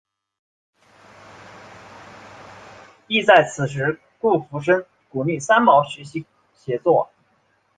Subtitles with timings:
[3.05, 7.11] 亦在此时顾福生鼓励三毛学习写作。